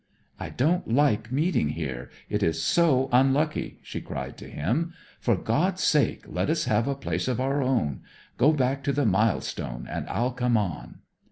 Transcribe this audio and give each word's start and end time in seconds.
'I 0.39 0.49
don't 0.49 0.91
like 0.95 1.31
meeting 1.31 1.69
here 1.69 2.09
it 2.27 2.41
is 2.41 2.59
so 2.59 3.07
unlucky!' 3.11 3.77
she 3.83 4.01
cried 4.01 4.35
to 4.37 4.49
him. 4.49 4.95
'For 5.19 5.35
God's 5.35 5.83
sake 5.83 6.23
let 6.25 6.49
us 6.49 6.65
have 6.65 6.87
a 6.87 6.95
place 6.95 7.27
of 7.27 7.39
our 7.39 7.61
own. 7.61 8.01
Go 8.39 8.51
back 8.51 8.83
to 8.85 8.93
the 8.93 9.05
milestone, 9.05 9.85
and 9.87 10.09
I'll 10.09 10.31
come 10.31 10.57
on.' 10.57 11.01